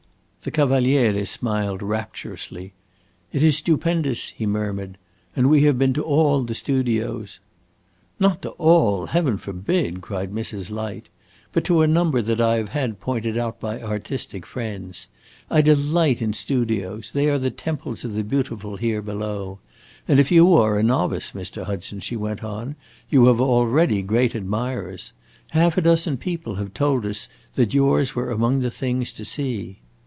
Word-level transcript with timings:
The 0.43 0.49
Cavaliere 0.49 1.23
smiled 1.27 1.83
rapturously. 1.83 2.73
"It 3.31 3.43
is 3.43 3.57
stupendous!" 3.57 4.29
he 4.31 4.47
murmured. 4.47 4.97
"And 5.35 5.51
we 5.51 5.65
have 5.65 5.77
been 5.77 5.93
to 5.93 6.01
all 6.03 6.41
the 6.41 6.55
studios." 6.55 7.39
"Not 8.19 8.41
to 8.41 8.49
all 8.57 9.05
heaven 9.05 9.37
forbid!" 9.37 10.01
cried 10.01 10.31
Mrs. 10.31 10.71
Light. 10.71 11.09
"But 11.51 11.63
to 11.65 11.81
a 11.83 11.87
number 11.87 12.23
that 12.23 12.41
I 12.41 12.55
have 12.55 12.69
had 12.69 12.99
pointed 12.99 13.37
out 13.37 13.59
by 13.59 13.83
artistic 13.83 14.47
friends. 14.47 15.09
I 15.51 15.61
delight 15.61 16.23
in 16.23 16.33
studios: 16.33 17.11
they 17.11 17.29
are 17.29 17.37
the 17.37 17.51
temples 17.51 18.03
of 18.03 18.15
the 18.15 18.23
beautiful 18.23 18.77
here 18.77 19.03
below. 19.03 19.59
And 20.07 20.19
if 20.19 20.31
you 20.31 20.55
are 20.55 20.79
a 20.79 20.81
novice, 20.81 21.33
Mr. 21.33 21.65
Hudson," 21.65 21.99
she 21.99 22.15
went 22.15 22.43
on, 22.43 22.75
"you 23.11 23.25
have 23.27 23.39
already 23.39 24.01
great 24.01 24.33
admirers. 24.33 25.13
Half 25.51 25.77
a 25.77 25.81
dozen 25.81 26.17
people 26.17 26.55
have 26.55 26.73
told 26.73 27.05
us 27.05 27.29
that 27.53 27.75
yours 27.75 28.15
were 28.15 28.31
among 28.31 28.61
the 28.61 28.71
things 28.71 29.11
to 29.13 29.23
see." 29.23 29.77